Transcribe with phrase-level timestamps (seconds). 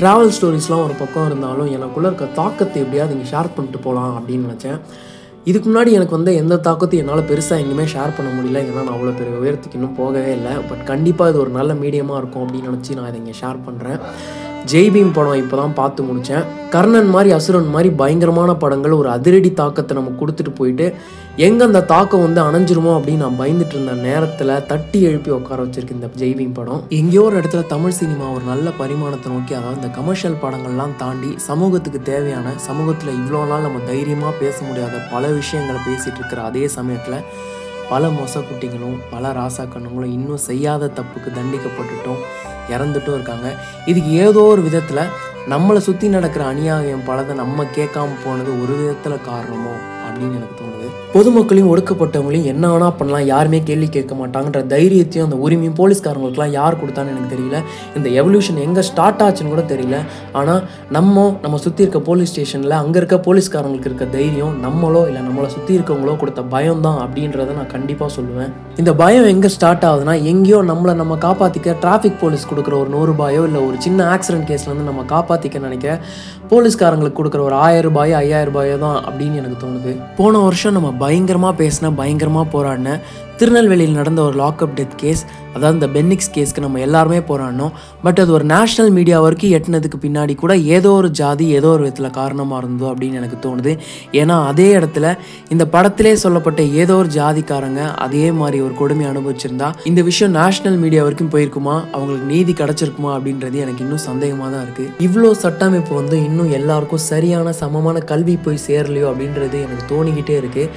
[0.00, 4.80] Travel ஸ்டோரிஸ்லாம் ஒரு பக்கம் இருந்தாலும் எனக்குள்ளே இருக்க தாக்கத்தை எப்படியாவது இங்கே ஷேர் பண்ணிட்டு போகலாம் அப்படின்னு நினச்சேன்.
[5.50, 8.60] இதுக்கு முன்னாடி எனக்கு வந்து எந்த தாக்கத்தையும் என்னால் பெருசாக எங்கேயுமே ஷேர் பண்ண முடியல.
[8.66, 10.52] ஏன்னா நான் அவ்வளோ பெரிய உயரத்துக்கு இன்னும் போகவே இல்லை.
[10.70, 14.00] பட் கண்டிப்பாக இது ஒரு நல்ல மீடியமாக இருக்கும் அப்படின்னு நினச்சி நான் இதை இங்கே ஷேர் பண்ணுறேன்
[14.64, 19.96] ஜெய்பீம் படம் இப்போ தான் பார்த்து முடித்தேன் கர்ணன் மாதிரி அசுரன் மாதிரி பயங்கரமான படங்கள் ஒரு அதிரடி தாக்கத்தை
[19.96, 20.86] நம்ம கொடுத்துட்டு போயிட்டு
[21.36, 26.08] எங்கே அந்த தாக்கம் வந்து அணைஞ்சிருமோ அப்படின்னு நான் பயந்துட்டு இருந்த நேரத்தில் தட்டி எழுப்பி உட்கார வச்சிருக்கு இந்த
[26.16, 26.82] ஜெய்பீம் படம்.
[26.88, 32.02] எங்கேயோ ஒரு இடத்துல தமிழ் சினிமா ஒரு நல்ல பரிமாணத்தை நோக்கி அதாவது இந்த கமர்ஷியல் படங்கள்லாம் தாண்டி சமூகத்துக்கு
[32.02, 37.24] தேவையான சமூகத்தில் இவ்வளோ நாள் நம்ம தைரியமாக பேச முடியாத பல விஷயங்களை பேசிகிட்டு இருக்கிற அதே சமயத்தில்
[37.88, 42.22] பல மொசக்குட்டிகளும் பல ராசாக்கண்ணுங்களும் இன்னும் செய்யாத தப்புக்கு தண்டிக்கப்பட்டுட்டோம்.
[42.70, 43.54] இறந்துட்டும் இருக்காங்க.
[43.84, 49.74] இதுக்கு ஏதோ ஒரு விதத்தில் நம்மளை சுற்றி நடக்கிற அநியாயம் பலதை நம்ம கேட்காம போனது ஒரு விதத்தில் காரணமோ
[50.08, 50.65] அப்படின்னு எனக்கு தோணுது.
[51.14, 57.12] பொதுமக்களையும் ஒடுக்கப்பட்டவங்களையும் என்ன வேணா பண்ணலாம் யாருமே கேள்வி கேட்க மாட்டாங்கன்ற தைரியத்தையும் அந்த உரிமையும் போலீஸ்காரங்களுக்குலாம் யார் கொடுத்தான்னு
[57.14, 57.58] எனக்கு தெரியல.
[57.98, 59.98] இந்த எவல்யூஷன் எங்கே ஸ்டார்ட் ஆச்சுன்னு கூட தெரியல.
[60.40, 60.60] ஆனால்
[60.96, 65.72] நம்ம நம்ம சுற்றி இருக்க போலீஸ் ஸ்டேஷனில் அங்கே இருக்க போலீஸ்காரங்களுக்கு இருக்க தைரியம் நம்மளோ இல்லை நம்மளை சுற்றி
[65.78, 68.52] இருக்கவங்களோ கொடுத்த பயம் தான் அப்படின்றத நான் கண்டிப்பாக சொல்லுவேன்.
[68.82, 73.42] இந்த பயம் எங்கே ஸ்டார்ட் ஆகுதுன்னா எங்கேயோ நம்மளை நம்ம காப்பாற்றிக்க டிராஃபிக் போலீஸ் கொடுக்குற ஒரு நூறு ரூபாயோ
[73.50, 75.98] இல்லை ஒரு சின்ன ஆக்சிடென்ட் கேஸ்லேருந்து நம்ம காப்பாற்றிக்க நினைக்க
[76.48, 79.92] போலீஸ்காரங்களுக்கு கொடுக்குற ஒரு ஆயிரம் ரூபாயோ ஐயாயிரம் ரூபாயோ தான் அப்படின்னு எனக்கு தோணுது.
[80.16, 83.00] போன வருஷம் நம்ம பயங்கரமாக பேசின பயங்கரமாக போராடின
[83.40, 85.22] திருநெல்வேலியில் நடந்த ஒரு லாக்அப் டெத் கேஸ்
[85.56, 87.70] அதாவது இந்த பென்னிக்ஸ் கேஸ்க்கு நம்ம எல்லாருமே போராடினோம்.
[88.04, 92.10] பட் அது ஒரு நேஷ்னல் மீடியா வரைக்கும் எட்டினதுக்கு பின்னாடி கூட ஏதோ ஒரு ஜாதி ஏதோ ஒரு விதத்தில்
[92.18, 93.72] காரணமாக இருந்தோ அப்படின்னு எனக்கு தோணுது.
[94.20, 95.06] ஏன்னா அதே இடத்துல
[95.54, 101.02] இந்த படத்திலே சொல்லப்பட்ட ஏதோ ஒரு ஜாதிக்காரங்க அதே மாதிரி ஒரு கொடுமை அனுபவிச்சிருந்தா இந்த விஷயம் நேஷ்னல் மீடியா
[101.06, 101.76] வரைக்கும் போயிருக்குமா?
[101.94, 103.12] அவங்களுக்கு நீதி கிடச்சிருக்குமா?
[103.16, 108.64] அப்படின்றது எனக்கு இன்னும் சந்தேகமாக தான் இருக்குது இவ்வளோ சட்டமைப்பு வந்து இன்னும் எல்லாருக்கும் சரியான சமமான கல்வி போய்
[108.68, 110.70] சேரலையோ அப்படின்றது எனக்கு தோணிக்கிட்டே இருக்குது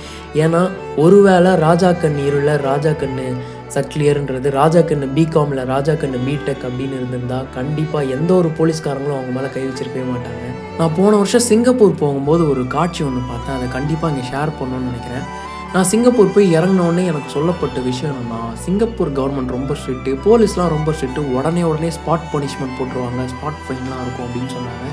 [0.46, 0.64] ஏன்னா
[0.98, 3.26] ஒருவேளை ராஜா கண் இருள ராஜா கண்ணு
[3.76, 9.50] சக்லியர்ன்றது ராஜா கண்ணு பிகாமில் ராஜா கண்ணு பிடெக் அப்படின்னு இருந்திருந்தா கண்டிப்பாக எந்த ஒரு போலீஸ்காரங்களும் அவங்க மேலே
[9.56, 10.46] கை வச்சிருக்கவே மாட்டாங்க.
[10.80, 13.56] நான் போன வருஷம் சிங்கப்பூர் போகும்போது ஒரு காட்சி ஒன்று பார்த்தேன்.
[13.58, 15.26] அதை கண்டிப்பாக இங்கே ஷேர் பண்ணணும்னு நினைக்கிறேன்.
[15.74, 21.26] நான் சிங்கப்பூர் போய் இறங்கினோடனே எனக்கு சொல்லப்பட்ட விஷயம் என்னன்னா சிங்கப்பூர் கவர்மெண்ட் ரொம்ப ஸ்ட்ரிக்ட்டு போலீஸ்லாம் ரொம்ப ஸ்ட்ரிக்ட்டு
[21.38, 23.26] உடனே உடனே ஸ்பாட் பனிஷ்மெண்ட் போட்டுருவாங்க.
[23.34, 24.88] ஸ்பாட் ஃபைன்லாம் இருக்கும் அப்படின்னு சொன்னாங்க.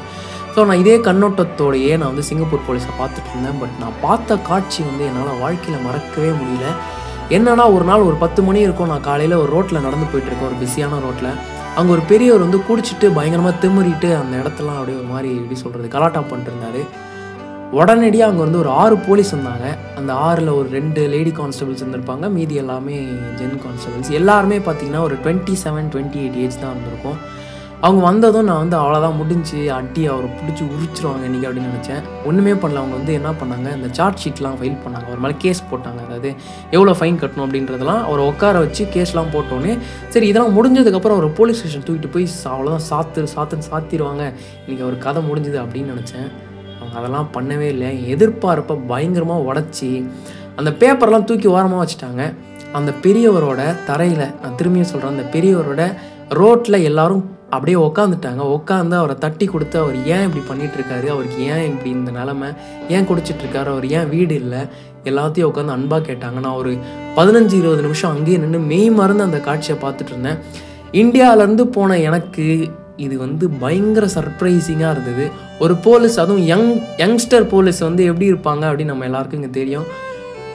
[0.57, 3.59] ஸோ நான் இதே கண்ணோட்டத்தோடையே நான் வந்து சிங்கப்பூர் போலீஸை பார்த்துட்டு இருந்தேன்.
[3.63, 6.69] பட் நான் பார்த்த காட்சி வந்து என்னால் வாழ்க்கையில் மறக்கவே முடியல.
[7.35, 8.91] என்னன்னா ஒரு நாள் ஒரு பத்து மணி இருக்கும்.
[8.93, 11.31] நான் காலையில் ஒரு ரோட்டில் நடந்து போயிட்டுருக்கேன் ஒரு பிஸியான ரோட்டில்
[11.79, 16.21] அங்கே ஒரு பெரியவர் வந்து குடிச்சிட்டு பயங்கரமாக திமிரிட்டு அந்த இடத்தெல்லாம் அப்படியே ஒரு மாதிரி எப்படி சொல்கிறது கலாட்டா
[16.31, 16.83] பண்ணிட்டுருந்தாரு.
[17.79, 19.67] உடனடியாக அங்கே வந்து ஒரு ஆறு போலீஸ் வந்தாங்க.
[20.01, 22.29] அந்த ஆறில் ஒரு ரெண்டு லேடி கான்ஸ்டபிள்ஸ் இருந்திருப்பாங்க.
[22.37, 22.99] மீதி எல்லாமே
[23.41, 27.19] ஜென் கான்ஸ்டபிள்ஸ் எல்லாருமே பார்த்தீங்கன்னா ஒரு twenty seven twenty eight age தான் இருந்திருக்கும்.
[27.81, 32.03] அவங்க வந்ததும் நான் வந்து அவ்வளோதான் முடிஞ்சு அடி அவரை பிடிச்சி உரிச்சிருவாங்க இன்றைக்கி அப்படின்னு நினச்சேன்.
[32.25, 32.81] ஒன்றுமே பண்ணல.
[32.83, 33.77] அவங்க வந்து என்ன பண்ணாங்க?
[33.77, 35.11] இந்த சார்ஜ் ஷீட்லாம் ஃபைல் பண்ணாங்க.
[35.11, 36.01] ஒரு மேலே கேஸ் போட்டாங்க.
[36.07, 36.35] அதாவது
[36.71, 39.79] எவ்வளோ ஃபைன் கட்டணும் அப்படின்றதெல்லாம் அவரை உட்கார வச்சு கேஸ்லாம் போட்டோன்னே
[40.09, 44.33] சரி இதெல்லாம் முடிஞ்சதுக்கப்புறம் அவர் போலீஸ் ஸ்டேஷன் தூக்கிட்டு போய் அவ்வளோதான் சாத்து சாத்துன்னு சாத்திடுவாங்க
[44.67, 46.29] இன்றைக்கி அவர் கதை முடிஞ்சுது அப்படின்னு நினச்சேன்.
[46.81, 48.17] அவங்க அதெல்லாம் பண்ணவே இல்லை.
[48.17, 50.11] எதிர்பார்ப்பை பயங்கரமாக உடச்சி
[50.57, 52.35] அந்த பேப்பர்லாம் தூக்கி ஓரமாக வச்சுட்டாங்க.
[52.73, 55.95] அந்த பெரியவரோட தரையில் நான் திரும்பியும் சொல்கிறேன் அந்த பெரியவரோட
[56.29, 58.43] ரோட்டில் எல்லாரும் அப்படியே உக்காந்துட்டாங்க.
[58.57, 62.49] உட்காந்து அவரை தட்டி கொடுத்து அவர் ஏன் இப்படி பண்ணிட்டு இருக்காரு அவருக்கு ஏன் இப்படி இந்த நிலமை?
[62.89, 64.59] ஏன் குடிச்சிட்டு இருக்காரு அவர் ஏன் வீடு இல்லை?
[65.05, 66.41] எல்லாத்தையும் உட்காந்து அன்பாக கேட்டாங்க.
[66.41, 66.73] நான் ஒரு
[67.17, 70.39] பதினஞ்சு இருபது நிமிஷம் அங்கேயே நின்று மெய் மறந்து அந்த காட்சியை பார்த்துட்டு இருந்தேன்.
[70.93, 75.31] இந்தியாவிலேருந்து போன எனக்கு இது வந்து பயங்கர சர்ப்ரைசிங்காக இருந்தது.
[75.59, 79.85] ஒரு போலீஸ் அதுவும் யங் யங்ஸ்டர் போலீஸ் வந்து எப்படி இருப்பாங்க அப்படின்னு நம்ம எல்லாருக்கும் இங்கே தெரியும்.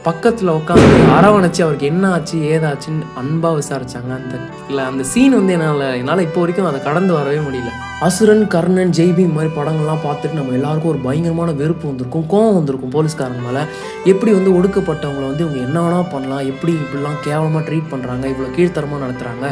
[0.06, 4.36] பக்கத்தில் உட்காந்து அரவணைச்சு அவருக்கு என்ன ஆச்சு ஏதாச்சுன்னு அன்பாக விசாரிச்சாங்க அந்த
[4.70, 7.72] இல்லை அந்த சீன் வந்து என்னால் என்னால் இப்போ வரைக்கும் அதை கடந்து வரவே முடியல.
[8.08, 12.94] அசுரன் கர்ணன் ஜெய்பி இந்த மாதிரி படங்கள்லாம் பார்த்துட்டு நம்ம எல்லாருக்கும் ஒரு பயங்கரமான வெறுப்பு வந்திருக்கும் கோவம் வந்திருக்கும்
[12.96, 13.64] போலீஸ்காரங்க மேலே.
[14.06, 19.04] எப்படி வந்து ஒடுக்கப்பட்டவங்களை வந்து இவங்க என்ன வேணால் பண்ணலாம் எப்படி இப்படிலாம் கேவலமாக ட்ரீட் பண்ணுறாங்க இவ்வளோ கீழ்த்தரமாக
[19.06, 19.46] நடத்துகிறாங்க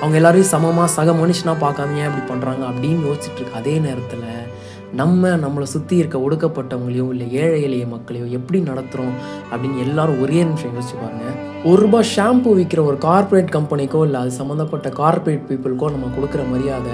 [0.00, 4.28] அவங்க எல்லாரையும் சமமாக சக மனுஷனாக பார்க்காம ஏன் இப்படி பண்ணுறாங்க அப்படின்னு யோசிச்சுட்டு இருக்கு அதே நேரத்தில்
[4.92, 9.14] நம்ம நம்மளை சுற்றி இருக்க ஒடுக்கப்பட்டவங்களையோ இல்லை ஏழை எளிய மக்களையோ எப்படி நடத்துகிறோம்
[9.52, 14.88] அப்படின்னு எல்லாரும் ஒரே நிமிஷம் யோசிச்சு ஒரு ரூபாய் ஷாம்பு விற்கிற ஒரு கார்ப்பரேட் கம்பெனிக்கோ இல்லை அது சம்மந்தப்பட்ட
[14.88, 16.92] கார்ப்பரேட் பீப்புளுக்கோ நம்ம கொடுக்குற மரியாதை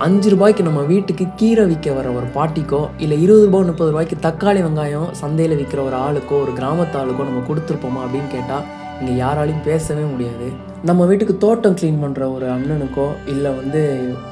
[0.00, 4.60] அஞ்சு ரூபாய்க்கு நம்ம வீட்டுக்கு கீரை விற்க வர ஒரு பாட்டிக்கோ இல்லை இருபது ரூபாய் முப்பது ரூபாய்க்கு தக்காளி
[4.62, 8.64] வெங்காயம் சந்தையில் விற்கிற ஒரு ஆளுக்கோ ஒரு கிராமத்து ஆளுக்கோ நம்ம கொடுத்துருப்போமா அப்படின்னு கேட்டால்
[9.00, 10.46] இங்கே யாராலையும் பேசவே முடியாது.
[10.84, 13.80] நம்ம வீட்டுக்கு தோட்டம் க்ளீன் பண்ணுற ஒரு அண்ணனுக்கோ இல்லை வந்து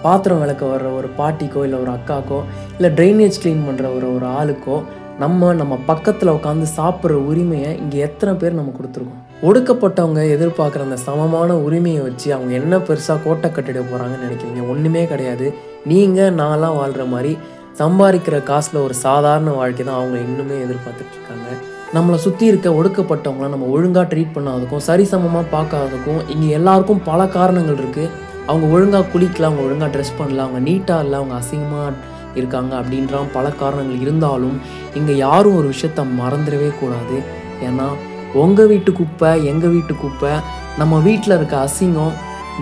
[0.02, 2.42] பாத்திரம் விளக்க வர்ற ஒரு பாட்டிக்கோ இல்லை ஒரு அக்காக்கோ
[2.76, 4.76] இல்லை ட்ரைனேஜ் க்ளீன் பண்ணுற ஒரு ஒரு ஆளுக்கோ
[5.18, 9.20] நம்ம நம்ம பக்கத்தில் உட்காந்து சாப்பிட்ற உரிமையை இங்கே எத்தனை பேர் நம்ம கொடுத்துருக்கோம்?
[9.46, 14.60] ஒடுக்கப்பட்டவங்க எதிர்பார்க்குற அந்த சமமான உரிமையை வச்சு அவங்க என்ன பெருசாக கோட்டை கட்டிட போகிறாங்கன்னு நினைக்கிறீங்க?
[14.72, 15.46] ஒன்றுமே கிடையாது.
[15.86, 17.32] நீங்கள் நான்லாம் வாழ்கிற மாதிரி
[17.80, 21.48] சம்பாதிக்கிற காசில் ஒரு சாதாரண வாழ்க்கை தான் அவங்க இன்னுமே எதிர்பார்த்துட்ருக்காங்க
[21.96, 28.10] நம்மளை சுற்றி இருக்க ஒடுக்கப்பட்டவங்கள நம்ம ஒழுங்காக ட்ரீட் பண்ணாததுக்கும் சரிசமமாக பார்க்காததுக்கும் இங்கே எல்லாருக்கும் பல காரணங்கள் இருக்குது
[28.46, 31.92] அவங்க ஒழுங்காக குளிக்கல அவங்க ஒழுங்காக ட்ரெஸ் பண்ணல அவங்க நீட்டாக இல்லை அவங்க அசிங்கமாக
[32.34, 34.56] இருக்காங்க அப்படின்றான் பல காரணங்கள் இருந்தாலும்
[34.94, 37.18] இங்கே யாரும் ஒரு விஷயத்த மறந்துடவே கூடாது.
[37.62, 37.86] ஏன்னா
[38.34, 40.32] உங்கள் வீட்டு குப்பை எங்கள் வீட்டு குப்பை
[40.78, 42.14] நம்ம வீட்டில் இருக்க அசிங்கம்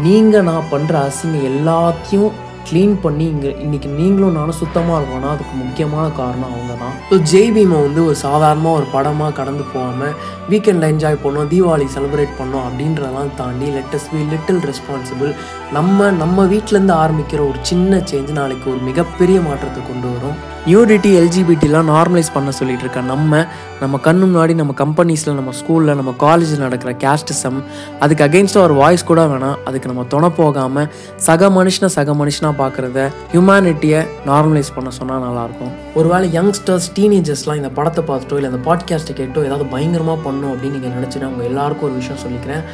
[0.02, 2.32] நீங்கள் நான் பண்ணுற அசிங்கம் எல்லாத்தையும்
[2.68, 7.52] க்ளீன் பண்ணி இங்கே இன்றைக்கி நீங்களும் நானும் சுத்தமாக இருக்கோம்னா அதுக்கு முக்கியமான காரணம் அவங்க தான் ஸோ ஜெய்
[7.52, 10.14] பீமை வந்து ஒரு சாதாரணமாக ஒரு படமாக கடந்து போகாமல்
[10.48, 15.32] வீக்கெண்டில் என்ஜாய் பண்ணோம் தீபாவளி செலிப்ரேட் பண்ணோம் அப்படின்றதெல்லாம் தாண்டி லெட்டஸ் பி லிட்டில் ரெஸ்பான்சிபிள்
[15.72, 20.38] நம்ம நம்ம வீட்டிலேருந்து ஆரம்பிக்கிற ஒரு சின்ன சேஞ்ச் நாளைக்கு ஒரு மிகப்பெரிய மாற்றத்தை கொண்டு வரும்.
[20.66, 23.46] நியூடிட்டி எல்ஜிபிட்டிலாம் நார்மலைஸ் பண்ண சொல்லிட்டு இருக்க நம்ம
[23.80, 27.58] நம்ம கண்ணு முன்னாடி நம்ம கம்பெனிஸில் நம்ம ஸ்கூலில் நம்ம காலேஜில் நடக்கிற கேஸ்டிசம்
[28.00, 33.10] அதுக்கு அகெயின்ஸ்டாக ஒரு வாய்ஸ் கூட வேணாம் அதுக்கு நம்ம துணை போகாமல் சக மனுஷனை சக மனுஷனாக பார்க்குறத
[33.32, 39.44] ஹியூமனிட்டியை நார்மலைஸ் பண்ண சொன்னால் நல்லாயிருக்கும் ஒருவேளை யங்ஸ்டர்ஸ் டீனேஜர்ஸ்லாம் இந்த படத்தை பார்த்துட்டோ இல்லை இந்த பாட்காஸ்ட்டை கேட்டோ
[39.44, 42.64] ஏதாவது பயங்கரமாக பண்ணும் அப்படின்னு நீங்கள் நினச்சினா உங்கள் எல்லாருக்கும் ஒரு விஷயம் சொல்லிக்கிறேன்.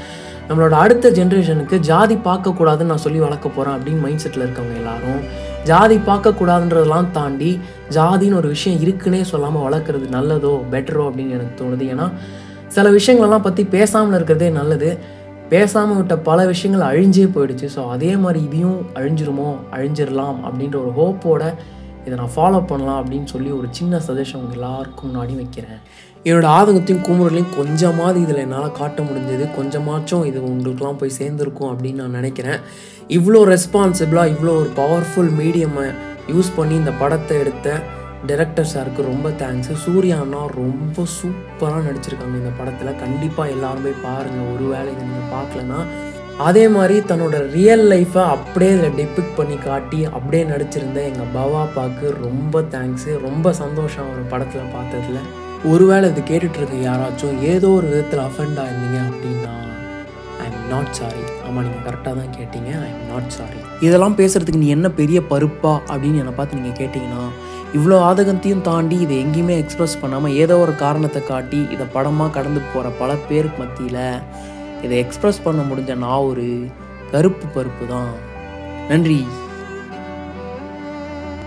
[0.48, 5.20] நம்மளோட அடுத்த ஜென்ரேஷனுக்கு ஜாதி பார்க்கக்கூடாதுன்னு நான் சொல்லி வளர்க்க போகிறேன் அப்படின்னு மைண்ட் செட்டில் இருக்கவங்க எல்லாரும்
[5.70, 7.50] ஜாதி பார்க்கக்கூடாதுன்றதெல்லாம் தாண்டி
[7.96, 11.86] ஜாதின்னு ஒரு விஷயம் இருக்குன்னே சொல்லாமல் வளர்க்குறது நல்லதோ பெட்டரோ அப்படின்னு எனக்கு தோணுது.
[11.94, 12.06] ஏன்னா
[12.76, 14.90] சில விஷயங்களெல்லாம் பற்றி பேசாமல் இருக்கிறதே நல்லது.
[15.52, 17.68] பேசாமல் விட்ட பல விஷயங்கள் அழிஞ்சே போயிடுச்சு.
[17.76, 21.42] ஸோ அதே மாதிரி இதையும் அழிஞ்சிருமோ அழிஞ்சிடலாம் அப்படின்ற ஒரு ஹோப்போட
[22.06, 25.80] இதை நான் ஃபாலோ பண்ணலாம் அப்படின்னு சொல்லி ஒரு சின்ன சஜஷன் உங்கள் எல்லாருக்கும் முன்னாடி வைக்கிறேன்.
[26.26, 29.44] என்னோட ஆதங்கத்தையும் கூமுறலையும் கொஞ்சமாவது இதில் என்னால் காட்ட முடிஞ்சது.
[29.58, 32.60] கொஞ்சமாச்சும் இது உங்களுக்குலாம் போய் சேர்ந்துருக்கும் அப்படின்னு நான் நினைக்கிறேன்.
[33.18, 35.86] இவ்வளோ ரெஸ்பான்சிபிளாக இவ்வளோ ஒரு பவர்ஃபுல் மீடியமை
[36.34, 37.78] யூஸ் பண்ணி இந்த படத்தை எடுத்த
[38.28, 43.00] டைரக்டர் சாருக்கு ரொம்ப தேங்க்ஸு சூர்யா அண்ணா ரொம்ப சூப்பராக நடிச்சிருக்காங்க இந்த படத்தில்.
[43.04, 45.80] கண்டிப்பாக எல்லாருமே பாருங்கள் ஒருவேளை இதை நீங்கள் பார்க்கலன்னா
[46.48, 52.60] அதே மாதிரி தன்னோட ரியல் லைஃப்பை அப்படியே இதில் டிபிக் பண்ணி காட்டி அப்படியே நடிச்சிருந்த எங்கள் பவாப்பாக்கு ரொம்ப
[52.74, 55.20] தேங்க்ஸு ரொம்ப சந்தோஷம் ஒரு படத்தில் பார்த்ததுல.
[55.64, 59.54] ஒருவேளை இது கேட்டுட்ருக்க யாராச்சும் ஏதோ ஒரு விதத்தில் அஃபெண்ட் ஆயிருந்தீங்க அப்படின்னா
[60.40, 62.70] ஐ எம் நாட் சாரி ஆமாம் நீங்கள் கரெக்டாக தான் கேட்டீங்க.
[62.86, 67.30] ஐ எம் நாட் சாரி இதெல்லாம் பேசுகிறதுக்கு நீ என்ன பெரிய பருப்பா அப்படின்னு என்னை பார்த்து நீங்கள் கேட்டிங்கன்னா
[67.74, 72.88] இவ்வளோ ஆதகத்தையும் தாண்டி இதை எங்கேயுமே எக்ஸ்ப்ரெஸ் பண்ணாமல் ஏதோ ஒரு காரணத்தை காட்டி இதை படமாக கடந்து போகிற
[72.88, 74.22] பல பேருக்கு மத்தியில்
[74.82, 76.68] இதை எக்ஸ்ப்ரெஸ் பண்ண முடிஞ்ச நான் ஒரு
[77.12, 78.12] கருப்பு பருப்பு தான்.
[78.88, 79.24] நன்றி.